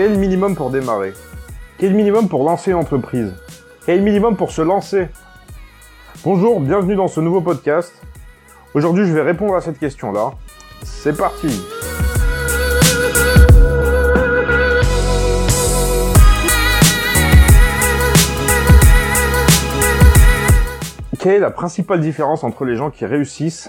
Quel 0.00 0.16
minimum 0.16 0.54
pour 0.54 0.70
démarrer? 0.70 1.12
Quel 1.76 1.92
minimum 1.92 2.28
pour 2.28 2.44
lancer 2.44 2.70
une 2.70 2.76
entreprise? 2.76 3.34
Quel 3.84 4.00
minimum 4.00 4.36
pour 4.36 4.52
se 4.52 4.62
lancer? 4.62 5.08
Bonjour, 6.22 6.60
bienvenue 6.60 6.94
dans 6.94 7.08
ce 7.08 7.18
nouveau 7.18 7.40
podcast. 7.40 7.92
Aujourd'hui, 8.74 9.08
je 9.08 9.12
vais 9.12 9.22
répondre 9.22 9.56
à 9.56 9.60
cette 9.60 9.80
question-là. 9.80 10.34
C'est 10.84 11.16
parti 11.16 11.48
Quelle 21.18 21.32
est 21.32 21.38
la 21.40 21.50
principale 21.50 22.00
différence 22.00 22.44
entre 22.44 22.64
les 22.64 22.76
gens 22.76 22.92
qui 22.92 23.04
réussissent 23.04 23.68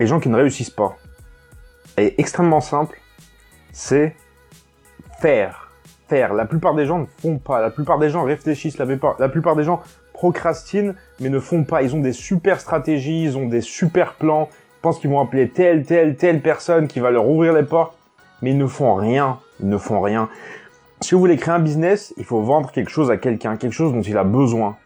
et 0.00 0.04
les 0.04 0.06
gens 0.06 0.18
qui 0.18 0.30
ne 0.30 0.36
réussissent 0.36 0.70
pas? 0.70 0.96
Elle 1.96 2.06
est 2.06 2.14
extrêmement 2.16 2.62
simple. 2.62 2.98
C'est 3.74 4.16
faire. 5.20 5.70
Faire. 6.08 6.32
La 6.34 6.46
plupart 6.46 6.74
des 6.74 6.86
gens 6.86 6.98
ne 6.98 7.06
font 7.06 7.38
pas. 7.38 7.60
La 7.60 7.70
plupart 7.70 7.98
des 7.98 8.10
gens 8.10 8.24
réfléchissent. 8.24 8.78
La 8.78 8.86
plupart, 8.86 9.16
la 9.18 9.28
plupart 9.28 9.56
des 9.56 9.64
gens 9.64 9.82
procrastinent, 10.14 10.94
mais 11.20 11.28
ne 11.28 11.38
font 11.38 11.64
pas. 11.64 11.82
Ils 11.82 11.94
ont 11.94 12.00
des 12.00 12.12
super 12.12 12.60
stratégies, 12.60 13.24
ils 13.24 13.36
ont 13.36 13.46
des 13.46 13.60
super 13.60 14.14
plans. 14.14 14.48
Ils 14.52 14.80
pensent 14.80 14.98
qu'ils 14.98 15.10
vont 15.10 15.20
appeler 15.20 15.50
telle, 15.50 15.84
telle, 15.84 16.16
telle 16.16 16.40
personne 16.40 16.88
qui 16.88 17.00
va 17.00 17.10
leur 17.10 17.28
ouvrir 17.28 17.52
les 17.52 17.62
portes. 17.62 17.96
Mais 18.42 18.50
ils 18.50 18.58
ne 18.58 18.66
font 18.66 18.94
rien. 18.94 19.38
Ils 19.60 19.68
ne 19.68 19.78
font 19.78 20.00
rien. 20.00 20.28
Si 21.00 21.14
vous 21.14 21.20
voulez 21.20 21.36
créer 21.36 21.54
un 21.54 21.60
business, 21.60 22.12
il 22.16 22.24
faut 22.24 22.40
vendre 22.42 22.72
quelque 22.72 22.90
chose 22.90 23.10
à 23.10 23.16
quelqu'un, 23.16 23.56
quelque 23.56 23.72
chose 23.72 23.92
dont 23.92 24.02
il 24.02 24.18
a 24.18 24.24
besoin. 24.24 24.76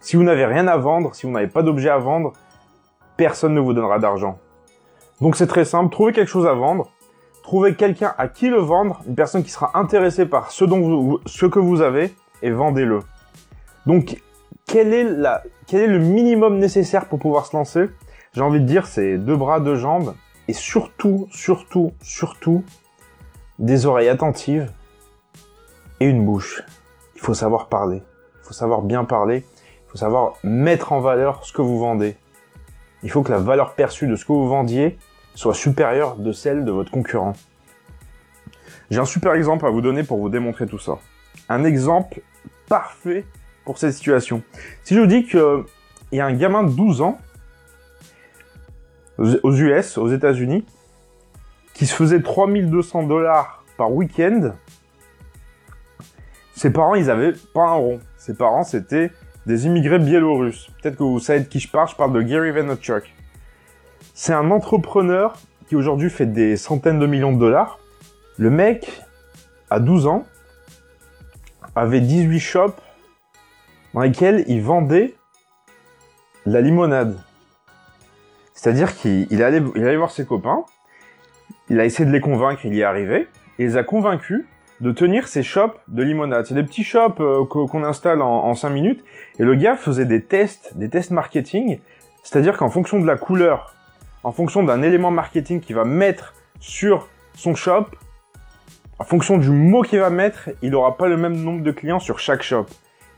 Si 0.00 0.16
vous 0.16 0.24
n'avez 0.24 0.44
rien 0.44 0.66
à 0.66 0.76
vendre, 0.76 1.14
si 1.14 1.26
vous 1.26 1.32
n'avez 1.32 1.46
pas 1.46 1.62
d'objet 1.62 1.88
à 1.88 1.98
vendre, 1.98 2.32
personne 3.16 3.54
ne 3.54 3.60
vous 3.60 3.72
donnera 3.72 3.98
d'argent. 3.98 4.38
Donc 5.20 5.36
c'est 5.36 5.46
très 5.46 5.64
simple, 5.64 5.92
trouvez 5.92 6.12
quelque 6.12 6.28
chose 6.28 6.46
à 6.46 6.54
vendre, 6.54 6.90
trouvez 7.44 7.74
quelqu'un 7.74 8.14
à 8.18 8.26
qui 8.26 8.48
le 8.48 8.58
vendre, 8.58 9.02
une 9.06 9.14
personne 9.14 9.44
qui 9.44 9.50
sera 9.50 9.78
intéressée 9.78 10.26
par 10.26 10.50
ce, 10.50 10.64
que 10.64 11.58
vous 11.58 11.82
avez, 11.82 12.12
et 12.42 12.50
vendez-le. 12.50 13.00
Donc 13.86 14.20
quel 14.66 14.92
est, 14.94 15.06
quel 15.66 15.82
est 15.82 15.86
le 15.86 15.98
minimum 15.98 16.58
nécessaire 16.58 17.06
pour 17.06 17.18
pouvoir 17.18 17.46
se 17.46 17.54
lancer? 17.54 17.90
J'ai 18.32 18.40
envie 18.40 18.60
de 18.60 18.64
dire 18.64 18.86
c'est 18.86 19.18
deux 19.18 19.36
bras, 19.36 19.60
deux 19.60 19.76
jambes, 19.76 20.14
et 20.48 20.54
surtout, 20.54 21.28
surtout, 21.30 21.92
surtout, 22.02 22.64
des 23.58 23.86
oreilles 23.86 24.08
attentives 24.08 24.72
et 26.00 26.06
une 26.06 26.24
bouche. 26.24 26.62
Il 27.14 27.20
faut 27.20 27.34
savoir 27.34 27.68
parler, 27.68 28.02
il 28.42 28.46
faut 28.46 28.54
savoir 28.54 28.80
bien 28.80 29.04
parler, 29.04 29.44
faut 29.86 29.98
savoir 29.98 30.32
mettre 30.42 30.92
en 30.92 31.00
valeur 31.00 31.44
ce 31.44 31.52
que 31.52 31.62
vous 31.62 31.78
vendez. 31.78 32.16
Il 33.02 33.10
faut 33.10 33.22
que 33.22 33.30
la 33.30 33.38
valeur 33.38 33.74
perçue 33.74 34.06
de 34.06 34.16
ce 34.16 34.24
que 34.24 34.32
vous 34.32 34.48
vendiez 34.48 34.98
soit 35.34 35.54
supérieure 35.54 36.16
de 36.16 36.32
celle 36.32 36.64
de 36.64 36.70
votre 36.70 36.90
concurrent. 36.90 37.34
J'ai 38.90 39.00
un 39.00 39.04
super 39.04 39.34
exemple 39.34 39.66
à 39.66 39.70
vous 39.70 39.80
donner 39.80 40.02
pour 40.02 40.18
vous 40.18 40.28
démontrer 40.28 40.66
tout 40.66 40.78
ça. 40.78 40.98
Un 41.48 41.64
exemple 41.64 42.20
parfait 42.68 43.24
pour 43.64 43.78
cette 43.78 43.92
situation. 43.92 44.42
Si 44.84 44.94
je 44.94 45.00
vous 45.00 45.06
dis 45.06 45.26
qu'il 45.26 45.64
y 46.12 46.20
a 46.20 46.26
un 46.26 46.34
gamin 46.34 46.62
de 46.62 46.70
12 46.70 47.00
ans 47.00 47.18
aux 49.18 49.52
US, 49.52 49.98
États-Unis, 50.12 50.64
qui 51.72 51.86
se 51.86 51.94
faisait 51.94 52.20
3200 52.20 53.04
dollars 53.04 53.64
par 53.76 53.92
week-end, 53.92 54.52
ses 56.54 56.70
parents, 56.70 56.94
ils 56.94 57.10
avaient 57.10 57.32
pas 57.52 57.68
un 57.68 57.74
rond. 57.74 58.00
Ses 58.16 58.34
parents, 58.34 58.64
c'était 58.64 59.10
des 59.46 59.66
immigrés 59.66 59.98
biélorusses. 59.98 60.70
Peut-être 60.80 60.96
que 60.96 61.02
vous 61.02 61.18
savez 61.18 61.40
de 61.40 61.44
qui 61.44 61.60
je 61.60 61.68
parle, 61.68 61.88
je 61.88 61.96
parle 61.96 62.12
de 62.12 62.22
Gary 62.22 62.52
Vaynerchuk. 62.52 63.12
C'est 64.16 64.32
un 64.32 64.52
entrepreneur 64.52 65.34
qui 65.66 65.74
aujourd'hui 65.74 66.08
fait 66.08 66.26
des 66.26 66.56
centaines 66.56 67.00
de 67.00 67.06
millions 67.06 67.32
de 67.32 67.38
dollars. 67.38 67.80
Le 68.38 68.48
mec, 68.48 69.02
à 69.70 69.80
12 69.80 70.06
ans, 70.06 70.24
avait 71.74 72.00
18 72.00 72.38
shops 72.38 72.80
dans 73.92 74.02
lesquels 74.02 74.44
il 74.46 74.62
vendait 74.62 75.16
la 76.46 76.60
limonade. 76.60 77.18
C'est-à-dire 78.52 78.94
qu'il 78.94 79.42
allait, 79.42 79.60
il 79.74 79.96
voir 79.96 80.12
ses 80.12 80.24
copains, 80.24 80.64
il 81.68 81.80
a 81.80 81.84
essayé 81.84 82.06
de 82.06 82.12
les 82.12 82.20
convaincre, 82.20 82.64
il 82.64 82.74
y 82.74 82.82
est 82.82 82.84
arrivé, 82.84 83.26
et 83.58 83.64
il 83.64 83.66
les 83.66 83.76
a 83.76 83.82
convaincus 83.82 84.44
de 84.80 84.92
tenir 84.92 85.26
ses 85.26 85.42
shops 85.42 85.74
de 85.88 86.04
limonade. 86.04 86.46
C'est 86.46 86.54
des 86.54 86.62
petits 86.62 86.84
shops 86.84 87.18
euh, 87.18 87.44
qu'on 87.46 87.82
installe 87.82 88.22
en, 88.22 88.44
en 88.44 88.54
5 88.54 88.70
minutes. 88.70 89.04
Et 89.40 89.42
le 89.42 89.56
gars 89.56 89.76
faisait 89.76 90.04
des 90.04 90.22
tests, 90.22 90.76
des 90.76 90.88
tests 90.88 91.10
marketing. 91.10 91.80
C'est-à-dire 92.22 92.56
qu'en 92.56 92.70
fonction 92.70 93.00
de 93.00 93.06
la 93.06 93.16
couleur, 93.16 93.73
en 94.24 94.32
fonction 94.32 94.62
d'un 94.62 94.82
élément 94.82 95.10
marketing 95.10 95.60
qu'il 95.60 95.76
va 95.76 95.84
mettre 95.84 96.34
sur 96.58 97.08
son 97.34 97.54
shop, 97.54 97.86
en 98.98 99.04
fonction 99.04 99.38
du 99.38 99.50
mot 99.50 99.82
qu'il 99.82 100.00
va 100.00 100.10
mettre, 100.10 100.50
il 100.62 100.70
n'aura 100.70 100.96
pas 100.96 101.08
le 101.08 101.16
même 101.16 101.36
nombre 101.36 101.62
de 101.62 101.70
clients 101.70 102.00
sur 102.00 102.18
chaque 102.18 102.42
shop. 102.42 102.66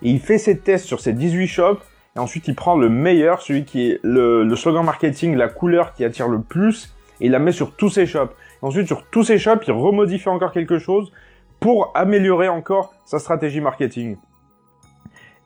Et 0.03 0.11
il 0.11 0.21
fait 0.21 0.39
ses 0.39 0.59
tests 0.59 0.87
sur 0.87 1.01
ses 1.01 1.13
18 1.13 1.47
shops, 1.47 1.83
et 2.17 2.19
ensuite 2.19 2.49
il 2.49 2.55
prend 2.55 2.77
le 2.77 2.89
meilleur, 2.89 3.41
celui 3.41 3.65
qui 3.65 3.91
est 3.91 4.01
le, 4.03 4.55
slogan 4.57 4.85
marketing, 4.85 5.37
la 5.37 5.49
couleur 5.49 5.93
qui 5.95 6.05
attire 6.05 6.29
le 6.29 6.41
plus, 6.41 6.95
et 7.21 7.27
il 7.27 7.33
la 7.33 7.39
met 7.39 7.53
sur 7.53 7.77
tous 7.77 7.91
ses 7.91 8.07
shops. 8.07 8.33
Et 8.63 8.67
ensuite 8.67 8.87
sur 8.87 9.05
tous 9.07 9.23
ses 9.23 9.39
shops, 9.39 9.65
il 9.67 9.73
remodifie 9.73 10.29
encore 10.29 10.53
quelque 10.53 10.79
chose 10.79 11.13
pour 11.61 11.93
améliorer 11.95 12.49
encore 12.49 12.95
sa 13.05 13.19
stratégie 13.19 13.61
marketing. 13.61 14.17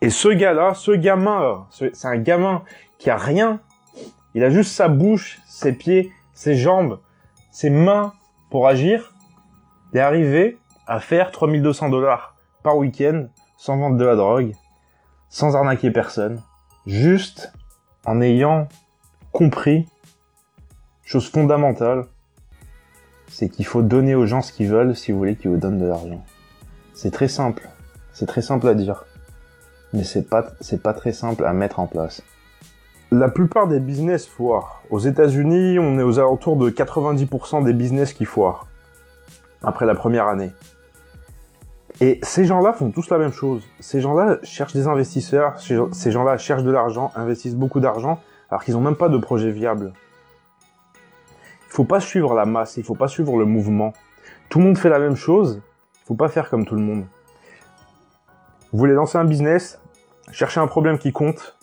Et 0.00 0.10
ce 0.10 0.28
gars-là, 0.28 0.74
ce 0.74 0.92
gamin, 0.92 1.66
c'est 1.70 2.06
un 2.06 2.16
gamin 2.16 2.62
qui 2.98 3.10
a 3.10 3.16
rien. 3.16 3.60
Il 4.34 4.44
a 4.44 4.50
juste 4.50 4.72
sa 4.72 4.88
bouche, 4.88 5.40
ses 5.46 5.72
pieds, 5.72 6.12
ses 6.32 6.56
jambes, 6.56 7.00
ses 7.50 7.70
mains 7.70 8.12
pour 8.50 8.68
agir. 8.68 9.14
Il 9.92 9.98
est 9.98 10.02
arrivé 10.02 10.58
à 10.86 11.00
faire 11.00 11.30
3200 11.30 11.88
dollars 11.88 12.36
par 12.62 12.76
week-end 12.76 13.26
sans 13.56 13.76
vendre 13.76 13.96
de 13.96 14.04
la 14.04 14.16
drogue, 14.16 14.54
sans 15.28 15.56
arnaquer 15.56 15.90
personne, 15.90 16.42
juste 16.86 17.52
en 18.06 18.20
ayant 18.20 18.68
compris 19.32 19.86
chose 21.04 21.28
fondamentale, 21.28 22.06
c'est 23.26 23.48
qu'il 23.48 23.66
faut 23.66 23.82
donner 23.82 24.14
aux 24.14 24.26
gens 24.26 24.42
ce 24.42 24.52
qu'ils 24.52 24.68
veulent 24.68 24.94
si 24.94 25.12
vous 25.12 25.18
voulez 25.18 25.36
qu'ils 25.36 25.50
vous 25.50 25.56
donnent 25.56 25.78
de 25.78 25.86
l'argent. 25.86 26.24
C'est 26.94 27.10
très 27.10 27.28
simple. 27.28 27.68
C'est 28.12 28.26
très 28.26 28.42
simple 28.42 28.68
à 28.68 28.74
dire. 28.74 29.04
Mais 29.92 30.04
c'est 30.04 30.28
pas, 30.28 30.46
c'est 30.60 30.82
pas 30.82 30.94
très 30.94 31.12
simple 31.12 31.44
à 31.44 31.52
mettre 31.52 31.80
en 31.80 31.86
place. 31.86 32.22
La 33.12 33.28
plupart 33.28 33.66
des 33.66 33.80
business 33.80 34.28
foirent. 34.28 34.84
Aux 34.88 35.00
États-Unis, 35.00 35.80
on 35.80 35.98
est 35.98 36.02
aux 36.04 36.20
alentours 36.20 36.54
de 36.54 36.70
90% 36.70 37.64
des 37.64 37.72
business 37.72 38.12
qui 38.12 38.24
foirent. 38.24 38.68
Après 39.64 39.84
la 39.84 39.96
première 39.96 40.28
année. 40.28 40.52
Et 42.00 42.20
ces 42.22 42.44
gens-là 42.44 42.72
font 42.72 42.92
tous 42.92 43.10
la 43.10 43.18
même 43.18 43.32
chose. 43.32 43.64
Ces 43.80 44.00
gens-là 44.00 44.38
cherchent 44.44 44.74
des 44.74 44.86
investisseurs, 44.86 45.58
ces 45.58 46.10
gens-là 46.12 46.38
cherchent 46.38 46.62
de 46.62 46.70
l'argent, 46.70 47.10
investissent 47.16 47.56
beaucoup 47.56 47.80
d'argent, 47.80 48.20
alors 48.48 48.62
qu'ils 48.62 48.74
n'ont 48.74 48.80
même 48.80 48.94
pas 48.94 49.08
de 49.08 49.18
projet 49.18 49.50
viable. 49.50 49.92
Il 51.66 51.72
faut 51.72 51.84
pas 51.84 51.98
suivre 51.98 52.32
la 52.34 52.44
masse, 52.44 52.76
il 52.76 52.84
faut 52.84 52.94
pas 52.94 53.08
suivre 53.08 53.36
le 53.36 53.44
mouvement. 53.44 53.92
Tout 54.50 54.60
le 54.60 54.66
monde 54.66 54.78
fait 54.78 54.88
la 54.88 55.00
même 55.00 55.16
chose, 55.16 55.60
il 56.04 56.06
faut 56.06 56.14
pas 56.14 56.28
faire 56.28 56.48
comme 56.48 56.64
tout 56.64 56.76
le 56.76 56.80
monde. 56.80 57.06
Vous 58.72 58.78
voulez 58.78 58.94
lancer 58.94 59.18
un 59.18 59.24
business, 59.24 59.80
cherchez 60.30 60.60
un 60.60 60.68
problème 60.68 60.96
qui 60.96 61.10
compte, 61.12 61.56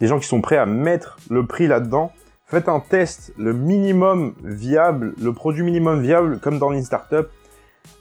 des 0.00 0.06
gens 0.06 0.18
qui 0.18 0.26
sont 0.26 0.40
prêts 0.40 0.56
à 0.56 0.66
mettre 0.66 1.18
le 1.28 1.46
prix 1.46 1.66
là-dedans. 1.66 2.12
Faites 2.46 2.68
un 2.68 2.80
test, 2.80 3.32
le 3.38 3.52
minimum 3.52 4.34
viable, 4.42 5.14
le 5.20 5.32
produit 5.32 5.62
minimum 5.62 6.00
viable, 6.00 6.40
comme 6.40 6.58
dans 6.58 6.72
une 6.72 6.82
startup. 6.82 7.28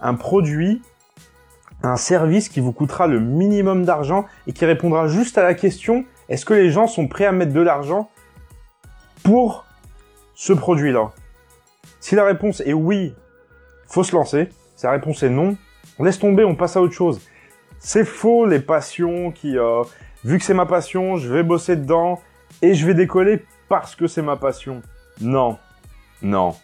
Un 0.02 0.16
produit, 0.16 0.82
un 1.84 1.98
service 1.98 2.50
qui 2.50 2.60
vous 2.60 2.72
coûtera 2.72 3.08
le 3.08 3.20
minimum 3.20 3.86
d'argent 3.86 4.26
et 4.48 4.54
qui 4.54 4.66
répondra 4.66 5.08
juste 5.08 5.38
à 5.38 5.44
la 5.44 5.54
question 5.54 6.06
est-ce 6.30 6.46
que 6.46 6.54
les 6.54 6.70
gens 6.70 6.88
sont 6.88 7.08
prêts 7.08 7.26
à 7.26 7.32
mettre 7.32 7.54
de 7.54 7.62
l'argent 7.62 8.10
pour 9.24 9.66
ce 10.36 10.54
produit-là? 10.54 11.12
Si 12.00 12.16
la 12.16 12.24
réponse 12.24 12.62
est 12.62 12.74
oui, 12.74 13.16
faut 13.88 14.04
se 14.04 14.16
lancer. 14.16 14.50
Si 14.76 14.86
la 14.86 14.92
réponse 14.92 15.24
est 15.24 15.30
non, 15.30 15.58
on 15.98 16.04
laisse 16.04 16.20
tomber, 16.20 16.44
on 16.44 16.56
passe 16.56 16.78
à 16.78 16.82
autre 16.82 16.94
chose. 16.94 17.20
C'est 17.80 18.06
faux 18.06 18.46
les 18.46 18.60
passions 18.60 19.32
qui, 19.32 19.58
euh, 19.58 19.84
vu 20.24 20.38
que 20.38 20.44
c'est 20.44 20.54
ma 20.54 20.66
passion, 20.66 21.18
je 21.18 21.32
vais 21.32 21.44
bosser 21.44 21.76
dedans 21.76 22.22
et 22.62 22.74
je 22.74 22.86
vais 22.86 22.94
décoller 22.94 23.46
parce 23.68 23.96
que 23.96 24.08
c'est 24.08 24.22
ma 24.22 24.36
passion. 24.36 24.82
Non, 25.22 25.58
non. 26.22 26.56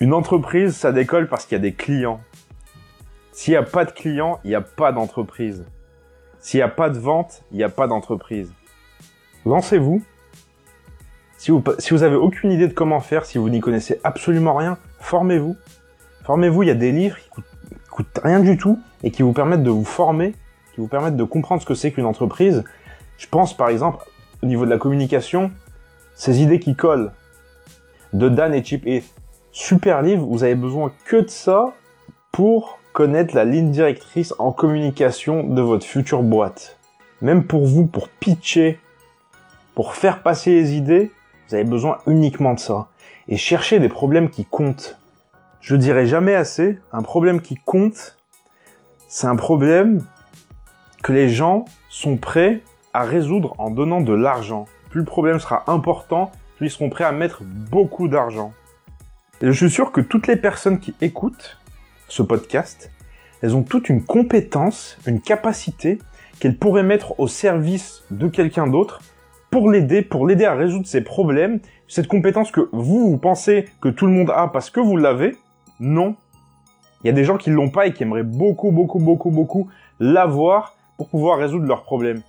Une 0.00 0.14
entreprise, 0.14 0.74
ça 0.74 0.92
décolle 0.92 1.28
parce 1.28 1.46
qu'il 1.46 1.56
y 1.56 1.60
a 1.60 1.62
des 1.62 1.74
clients. 1.74 2.20
S'il 3.32 3.52
n'y 3.52 3.58
a 3.58 3.62
pas 3.62 3.84
de 3.84 3.92
clients, 3.92 4.40
il 4.44 4.48
n'y 4.48 4.54
a 4.54 4.60
pas 4.60 4.92
d'entreprise. 4.92 5.64
S'il 6.40 6.58
n'y 6.58 6.62
a 6.62 6.68
pas 6.68 6.90
de 6.90 6.98
vente, 6.98 7.44
il 7.52 7.58
n'y 7.58 7.62
a 7.62 7.68
pas 7.68 7.86
d'entreprise. 7.86 8.52
Lancez-vous, 9.46 10.02
si 11.38 11.50
vous, 11.50 12.02
avez 12.04 12.14
aucune 12.14 12.52
idée 12.52 12.68
de 12.68 12.72
comment 12.72 13.00
faire, 13.00 13.24
si 13.24 13.38
vous 13.38 13.48
n'y 13.48 13.58
connaissez 13.58 14.00
absolument 14.04 14.54
rien, 14.54 14.78
formez-vous. 15.00 15.56
Formez-vous, 16.24 16.62
il 16.62 16.66
y 16.66 16.70
a 16.70 16.76
des 16.76 16.92
livres 16.92 17.18
qui 17.18 17.28
coûtent, 17.30 17.44
coûtent 17.90 18.20
rien 18.22 18.38
du 18.38 18.56
tout 18.56 18.78
et 19.02 19.10
qui 19.10 19.22
vous 19.22 19.32
permettent 19.32 19.64
de 19.64 19.70
vous 19.70 19.84
former, 19.84 20.36
qui 20.74 20.80
vous 20.80 20.88
permettent 20.88 21.16
de 21.16 21.24
comprendre 21.24 21.62
ce 21.62 21.66
que 21.66 21.74
c'est 21.74 21.92
qu'une 21.92 22.06
entreprise. 22.06 22.64
Je 23.18 23.26
pense 23.26 23.56
par 23.56 23.68
exemple 23.68 24.04
au 24.42 24.46
niveau 24.46 24.64
de 24.64 24.70
la 24.70 24.78
communication, 24.78 25.52
ces 26.14 26.42
idées 26.42 26.60
qui 26.60 26.74
collent 26.74 27.12
de 28.12 28.28
Dan 28.28 28.54
et 28.54 28.64
Chip 28.64 28.86
et 28.86 29.02
super 29.52 30.02
livre, 30.02 30.26
vous 30.26 30.44
avez 30.44 30.54
besoin 30.54 30.92
que 31.04 31.16
de 31.16 31.28
ça 31.28 31.72
pour 32.30 32.78
connaître 32.92 33.34
la 33.34 33.44
ligne 33.44 33.70
directrice 33.70 34.34
en 34.38 34.52
communication 34.52 35.44
de 35.44 35.62
votre 35.62 35.86
future 35.86 36.22
boîte. 36.22 36.78
Même 37.20 37.44
pour 37.44 37.66
vous, 37.66 37.86
pour 37.86 38.08
pitcher, 38.08 38.80
pour 39.74 39.94
faire 39.94 40.22
passer 40.22 40.50
les 40.50 40.74
idées, 40.74 41.10
vous 41.48 41.54
avez 41.54 41.64
besoin 41.64 41.98
uniquement 42.06 42.54
de 42.54 42.60
ça. 42.60 42.88
Et 43.28 43.36
chercher 43.36 43.78
des 43.78 43.88
problèmes 43.88 44.28
qui 44.28 44.44
comptent. 44.44 44.98
Je 45.60 45.76
dirais 45.76 46.06
jamais 46.06 46.34
assez, 46.34 46.78
un 46.92 47.02
problème 47.02 47.40
qui 47.40 47.54
compte, 47.54 48.18
c'est 49.08 49.28
un 49.28 49.36
problème 49.36 50.04
que 51.02 51.12
les 51.12 51.28
gens 51.28 51.64
sont 51.88 52.16
prêts 52.16 52.60
à 52.94 53.02
résoudre 53.02 53.54
en 53.58 53.70
donnant 53.70 54.00
de 54.00 54.12
l'argent. 54.12 54.66
Plus 54.90 55.00
le 55.00 55.06
problème 55.06 55.40
sera 55.40 55.64
important, 55.66 56.30
plus 56.56 56.68
ils 56.68 56.70
seront 56.70 56.90
prêts 56.90 57.04
à 57.04 57.12
mettre 57.12 57.42
beaucoup 57.42 58.08
d'argent. 58.08 58.52
Et 59.40 59.46
je 59.46 59.52
suis 59.52 59.70
sûr 59.70 59.90
que 59.90 60.00
toutes 60.00 60.28
les 60.28 60.36
personnes 60.36 60.78
qui 60.78 60.94
écoutent 61.00 61.58
ce 62.08 62.22
podcast, 62.22 62.90
elles 63.42 63.56
ont 63.56 63.64
toute 63.64 63.88
une 63.88 64.04
compétence, 64.04 64.96
une 65.06 65.20
capacité 65.20 65.98
qu'elles 66.38 66.56
pourraient 66.56 66.84
mettre 66.84 67.18
au 67.18 67.26
service 67.26 68.04
de 68.10 68.28
quelqu'un 68.28 68.68
d'autre 68.68 69.00
pour 69.50 69.70
l'aider, 69.70 70.02
pour 70.02 70.26
l'aider 70.26 70.44
à 70.44 70.54
résoudre 70.54 70.86
ses 70.86 71.00
problèmes. 71.00 71.58
Cette 71.88 72.06
compétence 72.06 72.52
que 72.52 72.68
vous, 72.72 73.10
vous 73.10 73.18
pensez 73.18 73.68
que 73.80 73.88
tout 73.88 74.06
le 74.06 74.12
monde 74.12 74.30
a 74.30 74.46
parce 74.46 74.70
que 74.70 74.80
vous 74.80 74.96
l'avez, 74.96 75.36
non. 75.80 76.14
Il 77.02 77.08
y 77.08 77.10
a 77.10 77.12
des 77.12 77.24
gens 77.24 77.36
qui 77.36 77.50
l'ont 77.50 77.70
pas 77.70 77.88
et 77.88 77.92
qui 77.92 78.04
aimeraient 78.04 78.22
beaucoup, 78.22 78.70
beaucoup, 78.70 79.00
beaucoup, 79.00 79.30
beaucoup 79.30 79.68
l'avoir 79.98 80.76
pour 80.96 81.08
pouvoir 81.08 81.38
résoudre 81.38 81.66
leurs 81.66 81.82
problèmes. 81.82 82.22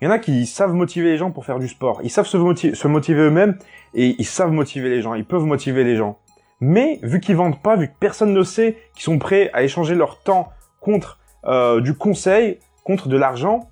Il 0.00 0.06
y 0.06 0.08
en 0.08 0.10
a 0.10 0.18
qui 0.18 0.46
savent 0.46 0.72
motiver 0.72 1.10
les 1.10 1.18
gens 1.18 1.30
pour 1.30 1.44
faire 1.44 1.58
du 1.58 1.68
sport. 1.68 2.00
Ils 2.02 2.10
savent 2.10 2.26
se, 2.26 2.36
motiver, 2.38 3.20
eux-mêmes 3.20 3.58
et 3.92 4.16
ils 4.18 4.26
savent 4.26 4.50
motiver 4.50 4.88
les 4.88 5.02
gens. 5.02 5.14
Ils 5.14 5.26
peuvent 5.26 5.44
motiver 5.44 5.84
les 5.84 5.96
gens. 5.96 6.18
Mais 6.60 6.98
vu 7.02 7.20
qu'ils 7.20 7.36
vendent 7.36 7.60
pas, 7.60 7.76
vu 7.76 7.88
que 7.88 7.94
personne 8.00 8.32
ne 8.32 8.42
sait 8.42 8.78
qu'ils 8.94 9.02
sont 9.02 9.18
prêts 9.18 9.50
à 9.52 9.62
échanger 9.62 9.94
leur 9.94 10.20
temps 10.22 10.50
contre 10.80 11.18
euh, 11.44 11.80
du 11.80 11.94
conseil, 11.94 12.58
contre 12.84 13.08
de 13.08 13.16
l'argent, 13.16 13.68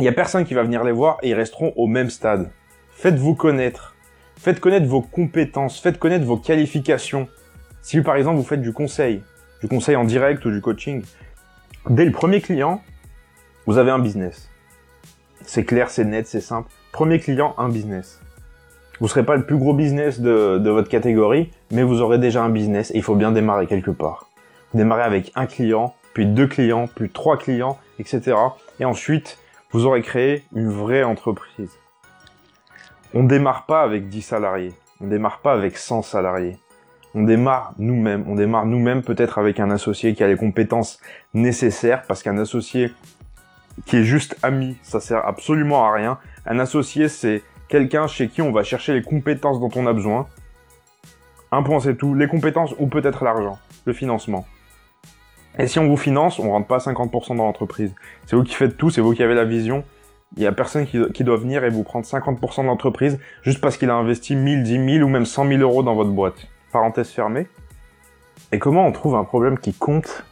il 0.00 0.04
y 0.04 0.08
a 0.08 0.12
personne 0.12 0.44
qui 0.44 0.54
va 0.54 0.62
venir 0.62 0.82
les 0.82 0.92
voir 0.92 1.18
et 1.22 1.30
ils 1.30 1.34
resteront 1.34 1.72
au 1.76 1.86
même 1.86 2.10
stade. 2.10 2.50
Faites-vous 2.92 3.34
connaître. 3.34 3.94
Faites 4.36 4.60
connaître 4.60 4.86
vos 4.86 5.02
compétences. 5.02 5.80
Faites 5.80 5.98
connaître 5.98 6.24
vos 6.24 6.36
qualifications. 6.36 7.28
Si 7.82 8.00
par 8.00 8.16
exemple 8.16 8.36
vous 8.36 8.44
faites 8.44 8.62
du 8.62 8.72
conseil, 8.72 9.22
du 9.60 9.68
conseil 9.68 9.94
en 9.94 10.04
direct 10.04 10.44
ou 10.44 10.50
du 10.50 10.60
coaching, 10.60 11.02
dès 11.90 12.04
le 12.04 12.12
premier 12.12 12.40
client, 12.40 12.82
vous 13.68 13.76
avez 13.76 13.90
un 13.90 13.98
business. 13.98 14.48
C'est 15.42 15.66
clair, 15.66 15.90
c'est 15.90 16.06
net, 16.06 16.26
c'est 16.26 16.40
simple. 16.40 16.70
Premier 16.90 17.20
client, 17.20 17.54
un 17.58 17.68
business. 17.68 18.18
Vous 18.98 19.08
serez 19.08 19.26
pas 19.26 19.36
le 19.36 19.44
plus 19.44 19.58
gros 19.58 19.74
business 19.74 20.20
de, 20.20 20.70
votre 20.70 20.88
catégorie, 20.88 21.50
mais 21.70 21.82
vous 21.82 22.00
aurez 22.00 22.16
déjà 22.16 22.42
un 22.42 22.48
business 22.48 22.90
et 22.92 22.96
il 22.96 23.02
faut 23.02 23.14
bien 23.14 23.30
démarrer 23.30 23.66
quelque 23.66 23.90
part. 23.90 24.30
Vous 24.72 24.78
démarrez 24.78 25.02
avec 25.02 25.32
un 25.34 25.44
client, 25.44 25.94
puis 26.14 26.24
deux 26.24 26.46
clients, 26.46 26.88
puis 26.88 27.10
trois 27.10 27.36
clients, 27.36 27.78
etc. 27.98 28.34
Et 28.80 28.86
ensuite, 28.86 29.36
vous 29.70 29.84
aurez 29.84 30.00
créé 30.00 30.44
une 30.54 30.70
vraie 30.70 31.02
entreprise. 31.02 31.72
On 33.12 33.22
démarre 33.22 33.66
pas 33.66 33.82
avec 33.82 34.08
10 34.08 34.22
salariés. 34.22 34.72
On 35.02 35.08
démarre 35.08 35.40
pas 35.40 35.52
avec 35.52 35.76
100 35.76 36.00
salariés 36.00 36.56
on 37.14 37.22
démarre 37.22 37.74
nous-mêmes. 37.78 38.24
On 38.28 38.34
démarre 38.34 38.66
nous-mêmes 38.66 39.02
peut-être 39.02 39.38
avec 39.38 39.60
un 39.60 39.70
associé 39.70 40.14
qui 40.14 40.22
a 40.22 40.28
les 40.28 40.36
compétences 40.36 41.00
nécessaires 41.34 42.02
parce 42.06 42.22
qu'un 42.22 42.38
associé 42.38 42.92
qui 43.86 43.96
est 43.96 44.04
juste 44.04 44.36
ami, 44.42 44.76
ça 44.82 45.00
sert 45.00 45.26
absolument 45.26 45.84
à 45.84 45.92
rien. 45.92 46.18
Un 46.46 46.58
associé, 46.58 47.08
c'est 47.08 47.42
quelqu'un 47.68 48.06
chez 48.06 48.28
qui 48.28 48.42
on 48.42 48.52
va 48.52 48.62
chercher 48.62 48.94
les 48.94 49.02
compétences 49.02 49.60
dont 49.60 49.70
on 49.76 49.86
a 49.86 49.92
besoin. 49.92 50.26
Un 51.52 51.62
point, 51.62 51.80
c'est 51.80 51.96
tout. 51.96 52.14
Les 52.14 52.28
compétences 52.28 52.74
ou 52.78 52.86
peut-être 52.86 53.24
l'argent, 53.24 53.58
le 53.84 53.92
financement. 53.92 54.46
Et 55.58 55.66
si 55.66 55.78
on 55.78 55.88
vous 55.88 55.96
finance, 55.96 56.38
on 56.38 56.50
rentre 56.50 56.66
pas 56.66 56.78
50% 56.78 57.36
dans 57.36 57.44
l'entreprise. 57.44 57.94
C'est 58.26 58.36
vous 58.36 58.44
qui 58.44 58.54
faites 58.54 58.76
tout, 58.76 58.90
c'est 58.90 59.00
vous 59.00 59.12
qui 59.12 59.22
avez 59.22 59.34
la 59.34 59.44
vision. 59.44 59.84
Il 60.36 60.42
y 60.42 60.46
a 60.46 60.52
personne 60.52 60.86
qui, 60.86 61.00
qui 61.12 61.24
doit 61.24 61.38
venir 61.38 61.64
et 61.64 61.70
vous 61.70 61.82
prendre 61.82 62.04
50% 62.06 62.62
de 62.62 62.66
l'entreprise 62.66 63.18
juste 63.42 63.60
parce 63.60 63.76
qu'il 63.76 63.88
a 63.90 63.94
investi 63.94 64.36
1000, 64.36 64.62
10 64.62 64.94
000 64.98 65.06
ou 65.06 65.08
même 65.08 65.24
100 65.24 65.48
000 65.48 65.60
euros 65.60 65.82
dans 65.82 65.94
votre 65.94 66.10
boîte 66.10 66.46
parenthèse 66.70 67.08
fermée. 67.08 67.48
Et 68.52 68.58
comment 68.58 68.86
on 68.86 68.92
trouve 68.92 69.16
un 69.16 69.24
problème 69.24 69.58
qui 69.58 69.72
compte 69.72 70.24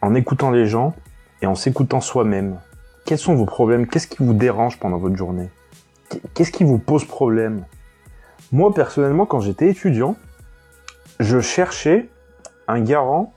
en 0.00 0.14
écoutant 0.14 0.50
les 0.50 0.66
gens 0.66 0.94
et 1.42 1.46
en 1.46 1.54
s'écoutant 1.54 2.00
soi-même 2.00 2.58
Quels 3.04 3.18
sont 3.18 3.34
vos 3.34 3.46
problèmes? 3.46 3.86
Qu'est-ce 3.86 4.06
qui 4.06 4.22
vous 4.22 4.34
dérange 4.34 4.78
pendant 4.78 4.98
votre 4.98 5.16
journée? 5.16 5.50
Qu'est-ce 6.34 6.52
qui 6.52 6.64
vous 6.64 6.78
pose 6.78 7.04
problème? 7.04 7.64
Moi, 8.52 8.74
personnellement, 8.74 9.26
quand 9.26 9.40
j'étais 9.40 9.68
étudiant, 9.68 10.16
je 11.20 11.40
cherchais 11.40 12.08
un 12.66 12.80
garant, 12.80 13.32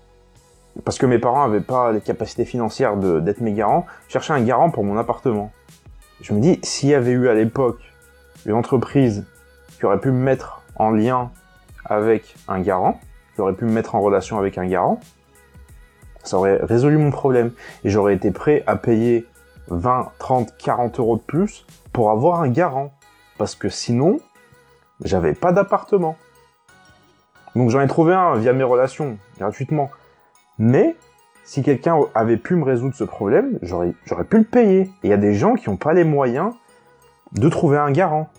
parce 0.85 0.97
que 0.97 1.05
mes 1.05 1.19
parents 1.19 1.47
n'avaient 1.47 1.61
pas 1.61 1.91
les 1.91 2.01
capacités 2.01 2.45
financières 2.45 2.97
d'être 2.97 3.41
mes 3.41 3.53
garants, 3.53 3.85
je 4.07 4.13
cherchais 4.13 4.33
un 4.33 4.41
garant 4.41 4.71
pour 4.71 4.83
mon 4.83 4.97
appartement. 4.97 5.51
Je 6.21 6.33
me 6.33 6.39
dis, 6.39 6.59
s'il 6.63 6.89
y 6.89 6.95
avait 6.95 7.11
eu 7.11 7.27
à 7.27 7.33
l'époque 7.33 7.79
une 8.45 8.53
entreprise 8.53 9.25
qui 9.77 9.85
aurait 9.85 9.99
pu 9.99 10.11
me 10.11 10.19
mettre 10.19 10.63
en 10.75 10.89
lien 10.89 11.31
avec 11.85 12.35
un 12.47 12.59
garant, 12.59 12.99
j'aurais 13.37 13.53
pu 13.53 13.65
me 13.65 13.71
mettre 13.71 13.95
en 13.95 14.01
relation 14.01 14.39
avec 14.39 14.57
un 14.57 14.65
garant, 14.65 14.99
ça 16.23 16.37
aurait 16.37 16.59
résolu 16.61 16.97
mon 16.97 17.11
problème. 17.11 17.51
Et 17.83 17.89
j'aurais 17.89 18.15
été 18.15 18.31
prêt 18.31 18.63
à 18.67 18.75
payer 18.75 19.25
20, 19.67 20.11
30, 20.19 20.57
40 20.57 20.99
euros 20.99 21.17
de 21.17 21.21
plus 21.21 21.65
pour 21.91 22.11
avoir 22.11 22.41
un 22.41 22.49
garant. 22.49 22.93
Parce 23.37 23.55
que 23.55 23.69
sinon, 23.69 24.19
j'avais 25.03 25.33
pas 25.33 25.51
d'appartement. 25.51 26.15
Donc 27.55 27.69
j'en 27.69 27.81
ai 27.81 27.87
trouvé 27.87 28.13
un 28.13 28.35
via 28.35 28.53
mes 28.53 28.63
relations, 28.63 29.17
gratuitement. 29.37 29.91
Mais, 30.57 30.95
si 31.43 31.61
quelqu'un 31.61 31.97
avait 32.15 32.37
pu 32.37 32.55
me 32.55 32.63
résoudre 32.63 32.95
ce 32.95 33.03
problème, 33.03 33.59
j'aurais 33.61 34.23
pu 34.23 34.37
le 34.37 34.43
payer. 34.43 34.81
Et 34.81 34.89
il 35.05 35.09
y 35.09 35.13
a 35.13 35.17
des 35.17 35.33
gens 35.33 35.55
qui 35.55 35.69
n'ont 35.69 35.77
pas 35.77 35.93
les 35.93 36.03
moyens 36.03 36.53
de 37.33 37.49
trouver 37.49 37.77
un 37.77 37.91
garant. 37.91 38.29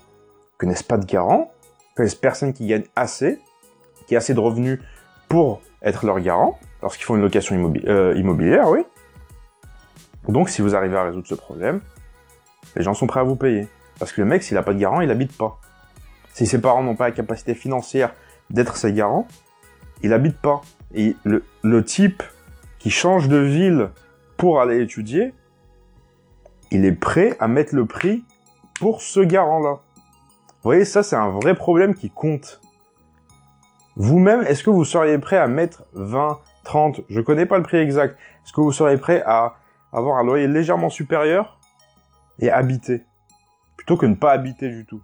Ils 0.55 0.59
connaissent 0.59 0.83
pas 0.83 0.97
de 0.97 1.05
garant, 1.05 1.53
connaissent 1.97 2.15
personne 2.15 2.53
qui 2.53 2.67
gagne 2.67 2.85
assez, 2.97 3.41
qui 4.07 4.15
a 4.15 4.19
assez 4.19 4.35
de 4.35 4.41
revenus 4.41 4.81
pour 5.29 5.61
être 5.83 6.07
leur 6.07 6.21
garant, 6.21 6.59
lorsqu'ils 6.85 7.05
font 7.05 7.17
une 7.17 7.23
location 7.23 7.73
euh, 7.87 8.15
immobilière, 8.15 8.69
oui. 8.69 8.81
Donc, 10.29 10.51
si 10.51 10.61
vous 10.61 10.77
arrivez 10.77 10.97
à 10.97 11.05
résoudre 11.05 11.27
ce 11.27 11.35
problème, 11.35 11.81
les 12.77 12.83
gens 12.83 12.93
sont 12.93 13.07
prêts 13.07 13.21
à 13.21 13.23
vous 13.23 13.37
payer. 13.37 13.69
Parce 13.99 14.13
que 14.13 14.21
le 14.21 14.27
mec, 14.27 14.43
s'il 14.43 14.55
n'a 14.55 14.63
pas 14.63 14.75
de 14.75 14.79
garant, 14.79 15.01
il 15.01 15.11
habite 15.11 15.35
pas. 15.35 15.59
Si 16.35 16.47
ses 16.47 16.61
parents 16.61 16.83
n'ont 16.83 16.95
pas 16.95 17.07
la 17.07 17.13
capacité 17.13 17.55
financière 17.55 18.13
d'être 18.51 18.77
ses 18.77 18.93
garants, 18.93 19.27
il 20.03 20.13
habite 20.13 20.37
pas. 20.37 20.61
Et 20.95 21.17
le, 21.25 21.43
le 21.63 21.83
type 21.83 22.23
qui 22.79 22.91
change 22.91 23.29
de 23.29 23.39
ville 23.39 23.89
pour 24.37 24.61
aller 24.61 24.83
étudier, 24.83 25.33
il 26.71 26.85
est 26.85 26.93
prêt 26.93 27.35
à 27.41 27.49
mettre 27.49 27.75
le 27.75 27.87
prix 27.87 28.25
pour 28.79 29.01
ce 29.01 29.21
garant-là. 29.21 29.79
Vous 29.97 30.71
voyez, 30.71 30.85
ça, 30.85 31.03
c'est 31.03 31.17
un 31.17 31.31
vrai 31.31 31.55
problème 31.55 31.95
qui 31.95 32.11
compte. 32.11 32.61
Vous-même, 33.97 34.43
est-ce 34.43 34.63
que 34.63 34.71
vous 34.71 34.85
seriez 34.85 35.19
prêt 35.19 35.39
à 35.39 35.47
mettre 35.47 35.85
20, 35.95 36.39
30, 36.65 37.03
je 37.09 37.21
connais 37.21 37.47
pas 37.47 37.59
le 37.59 37.63
prix 37.63 37.77
exact, 37.79 38.19
est-ce 38.45 38.53
que 38.53 38.61
vous 38.61 38.73
seriez 38.73 38.97
prêt 38.97 39.23
à 39.27 39.55
avoir 39.93 40.19
un 40.19 40.25
loyer 40.25 40.47
légèrement 40.47 40.91
supérieur 40.91 41.59
et 42.41 42.51
habiter? 42.51 43.05
Plutôt 43.77 43.97
que 43.97 44.07
ne 44.07 44.15
pas 44.15 44.33
habiter 44.33 44.69
du 44.69 44.85
tout 44.85 45.03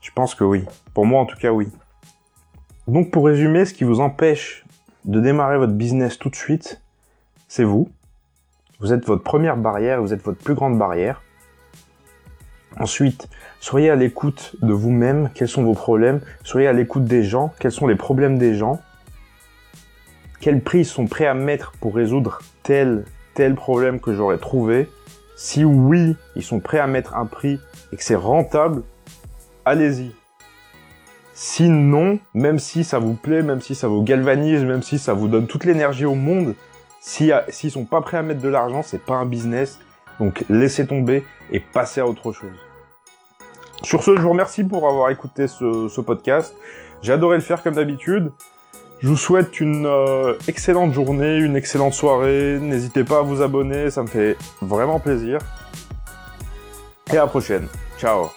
Je 0.00 0.10
pense 0.14 0.34
que 0.34 0.44
oui. 0.44 0.64
Pour 0.92 1.06
moi, 1.06 1.20
en 1.20 1.26
tout 1.26 1.38
cas, 1.38 1.50
oui. 1.50 1.68
Donc, 2.86 3.10
pour 3.10 3.26
résumer, 3.26 3.64
ce 3.64 3.74
qui 3.74 3.84
vous 3.84 4.00
empêche 4.00 4.64
de 5.04 5.20
démarrer 5.20 5.58
votre 5.58 5.72
business 5.72 6.18
tout 6.18 6.28
de 6.28 6.36
suite, 6.36 6.82
c'est 7.48 7.64
vous. 7.64 7.90
Vous 8.80 8.92
êtes 8.92 9.06
votre 9.06 9.22
première 9.22 9.56
barrière, 9.56 10.02
vous 10.02 10.12
êtes 10.12 10.22
votre 10.22 10.42
plus 10.42 10.54
grande 10.54 10.78
barrière. 10.78 11.22
Ensuite, 12.78 13.28
soyez 13.60 13.88
à 13.88 13.96
l'écoute 13.96 14.56
de 14.60 14.72
vous-même, 14.72 15.30
quels 15.34 15.48
sont 15.48 15.62
vos 15.62 15.74
problèmes, 15.74 16.20
soyez 16.42 16.66
à 16.66 16.72
l'écoute 16.72 17.04
des 17.04 17.22
gens, 17.22 17.54
quels 17.60 17.72
sont 17.72 17.86
les 17.86 17.94
problèmes 17.94 18.36
des 18.36 18.54
gens, 18.54 18.80
quels 20.40 20.60
prix 20.60 20.80
ils 20.80 20.84
sont 20.84 21.06
prêts 21.06 21.26
à 21.26 21.34
mettre 21.34 21.72
pour 21.80 21.94
résoudre 21.94 22.40
tel, 22.62 23.04
tel 23.34 23.54
problème 23.54 24.00
que 24.00 24.14
j'aurais 24.14 24.38
trouvé. 24.38 24.88
Si 25.36 25.64
oui, 25.64 26.16
ils 26.36 26.42
sont 26.42 26.60
prêts 26.60 26.78
à 26.78 26.86
mettre 26.86 27.16
un 27.16 27.26
prix 27.26 27.58
et 27.92 27.96
que 27.96 28.04
c'est 28.04 28.14
rentable, 28.14 28.82
allez-y. 29.64 30.12
Sinon, 31.34 32.20
même 32.32 32.60
si 32.60 32.84
ça 32.84 33.00
vous 33.00 33.14
plaît, 33.14 33.42
même 33.42 33.60
si 33.60 33.74
ça 33.74 33.88
vous 33.88 34.02
galvanise, 34.02 34.64
même 34.64 34.82
si 34.82 34.98
ça 34.98 35.14
vous 35.14 35.26
donne 35.26 35.48
toute 35.48 35.64
l'énergie 35.64 36.04
au 36.04 36.14
monde, 36.14 36.54
s'ils 37.00 37.34
si, 37.48 37.70
sont 37.70 37.84
pas 37.84 38.00
prêts 38.00 38.18
à 38.18 38.22
mettre 38.22 38.40
de 38.40 38.48
l'argent, 38.48 38.82
c'est 38.82 39.02
pas 39.02 39.16
un 39.16 39.26
business. 39.26 39.80
Donc 40.20 40.44
laissez 40.48 40.86
tomber 40.86 41.24
et 41.50 41.58
passez 41.60 42.00
à 42.00 42.06
autre 42.06 42.32
chose. 42.32 42.56
Sur 43.82 44.02
ce, 44.02 44.16
je 44.16 44.22
vous 44.22 44.30
remercie 44.30 44.64
pour 44.64 44.88
avoir 44.88 45.10
écouté 45.10 45.46
ce, 45.48 46.00
podcast. 46.00 46.54
J'ai 47.02 47.12
adoré 47.12 47.36
le 47.36 47.42
faire 47.42 47.62
comme 47.62 47.74
d'habitude. 47.74 48.30
Je 49.04 49.10
vous 49.10 49.18
souhaite 49.18 49.60
une 49.60 49.84
euh, 49.84 50.32
excellente 50.48 50.94
journée, 50.94 51.36
une 51.36 51.56
excellente 51.56 51.92
soirée. 51.92 52.58
N'hésitez 52.58 53.04
pas 53.04 53.18
à 53.18 53.20
vous 53.20 53.42
abonner, 53.42 53.90
ça 53.90 54.00
me 54.00 54.06
fait 54.06 54.34
vraiment 54.62 54.98
plaisir. 54.98 55.40
Et 57.12 57.18
à 57.18 57.24
la 57.24 57.26
prochaine. 57.26 57.68
Ciao 57.98 58.30